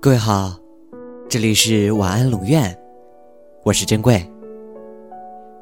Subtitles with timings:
[0.00, 0.56] 各位好，
[1.28, 2.72] 这里是晚安龙院，
[3.64, 4.24] 我是珍贵。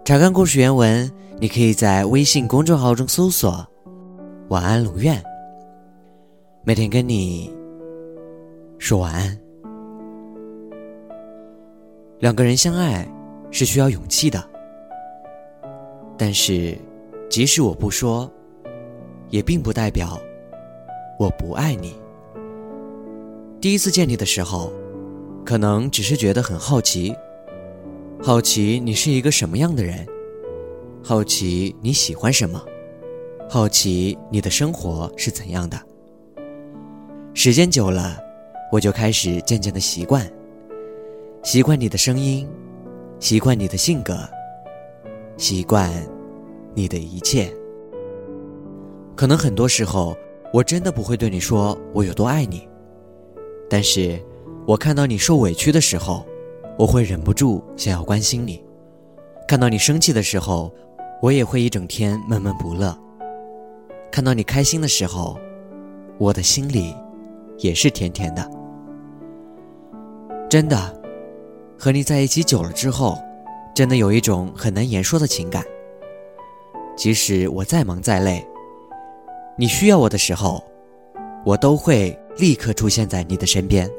[0.04, 3.66] 查看故事原文，你可以在微信公众号中搜索
[4.50, 5.22] “晚安龙院”，
[6.64, 7.50] 每天跟你
[8.78, 9.40] 说晚安。
[12.18, 13.08] 两个人相爱
[13.50, 14.44] 是需要勇气的，
[16.18, 16.76] 但是
[17.30, 18.30] 即使我不说，
[19.30, 20.18] 也并不代表
[21.18, 21.98] 我不爱你。
[23.58, 24.70] 第一次见你的时候，
[25.44, 27.14] 可能只是觉得很好奇，
[28.22, 30.06] 好奇你是一个什么样的人，
[31.02, 32.62] 好奇你喜欢什么，
[33.48, 35.80] 好奇你的生活是怎样的。
[37.32, 38.18] 时间久了，
[38.70, 40.30] 我就开始渐渐的习惯，
[41.42, 42.46] 习惯你的声音，
[43.18, 44.18] 习惯你的性格，
[45.38, 45.90] 习惯
[46.74, 47.50] 你的一切。
[49.16, 50.14] 可能很多时候，
[50.52, 52.68] 我真的不会对你说我有多爱你。
[53.68, 54.22] 但是，
[54.64, 56.24] 我看到你受委屈的时候，
[56.78, 58.62] 我会忍不住想要关心你；
[59.48, 60.72] 看到你生气的时候，
[61.20, 62.96] 我也会一整天闷闷不乐；
[64.10, 65.36] 看到你开心的时候，
[66.16, 66.94] 我的心里
[67.58, 68.50] 也是甜甜的。
[70.48, 71.02] 真的，
[71.76, 73.18] 和你在一起久了之后，
[73.74, 75.64] 真的有一种很难言说的情感。
[76.96, 78.46] 即使我再忙再累，
[79.58, 80.62] 你需要我的时候，
[81.44, 82.16] 我都会。
[82.38, 83.90] 立刻出现在你的身边，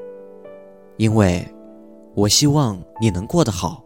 [0.98, 1.48] 因为，
[2.14, 3.84] 我希望你能过得好。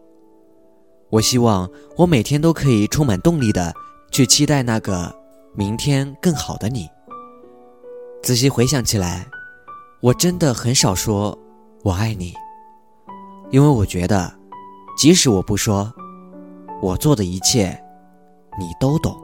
[1.10, 3.74] 我希望我每天都可以充满动力的
[4.12, 5.14] 去期待那个
[5.56, 6.88] 明天更好的你。
[8.22, 9.26] 仔细回想起来，
[10.02, 11.38] 我真的很少说
[11.84, 12.34] “我爱你”，
[13.52, 14.34] 因为我觉得，
[14.98, 15.92] 即使我不说，
[16.82, 17.68] 我做的一切，
[18.60, 19.16] 你都懂。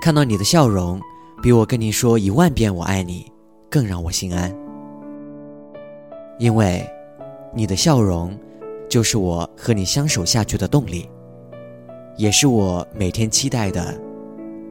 [0.00, 1.00] 看到你的笑容，
[1.42, 3.30] 比我跟你说一万遍“我爱你”。
[3.74, 4.56] 更让我心安，
[6.38, 6.88] 因为
[7.52, 8.38] 你的笑容
[8.88, 11.10] 就是我和你相守下去的动力，
[12.16, 14.00] 也是我每天期待的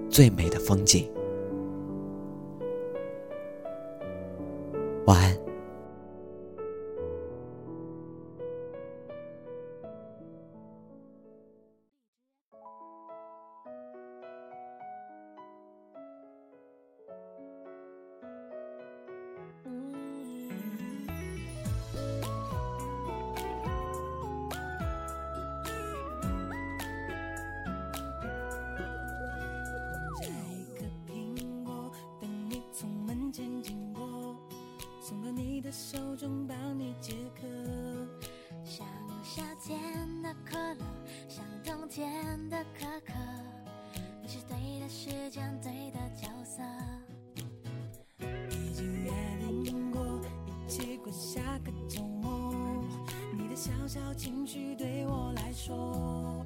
[0.09, 1.06] 最美的风景。
[33.34, 34.38] 前经过，
[35.02, 37.48] 送到你的手中帮你解渴，
[38.64, 38.86] 像
[39.24, 39.82] 夏天
[40.22, 40.86] 的可乐，
[41.28, 43.14] 像冬天的可可，
[44.22, 46.62] 你是对的时间，对的角色。
[48.52, 49.12] 已经约
[49.64, 50.22] 定过
[50.68, 52.84] 一起过下个周末，
[53.36, 56.46] 你的小小情绪对我来说，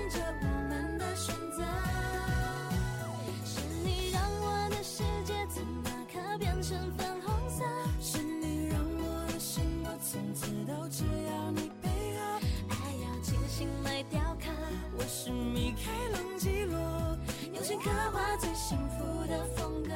[17.83, 19.91] 刻画最幸福的风格，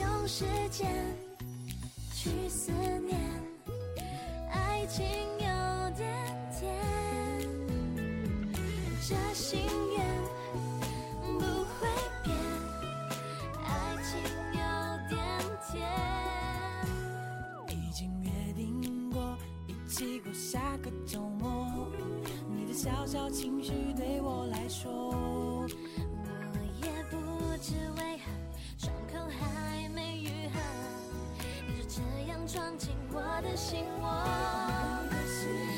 [0.00, 0.90] 用时间
[2.14, 3.20] 去思念，
[4.50, 5.46] 爱情有
[5.94, 6.08] 点
[6.58, 6.74] 甜，
[9.06, 9.60] 这心
[9.94, 10.06] 愿
[11.22, 11.86] 不会
[12.24, 12.34] 变，
[13.62, 13.68] 爱
[14.02, 14.18] 情
[14.52, 14.58] 有
[15.10, 15.18] 点
[15.70, 15.86] 甜。
[17.68, 19.36] 已经约定过
[19.66, 21.88] 一起过下个周末，
[22.48, 25.05] 你的小小情绪对我来说。
[32.56, 35.75] 闯进我的心窝。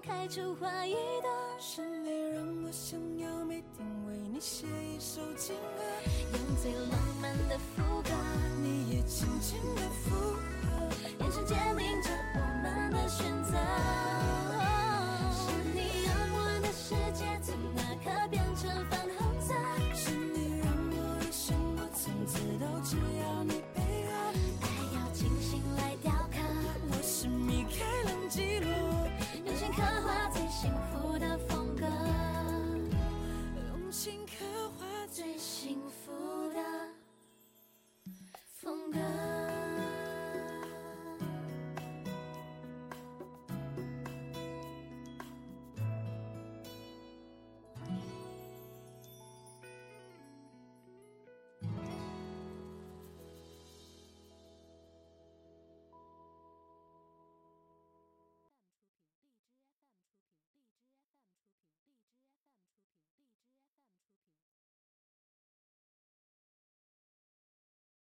[0.00, 1.30] 开出花一朵。
[1.58, 5.82] 是你让我想要每天为你写一首情歌，
[6.32, 8.10] 用最浪漫的副歌，